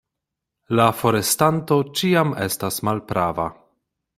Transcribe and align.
La 0.79 0.87
forestanto 1.01 1.77
ĉiam 1.99 2.35
estas 2.47 2.81
malprava. 2.91 3.47